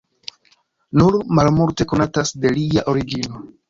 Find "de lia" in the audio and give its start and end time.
2.43-2.91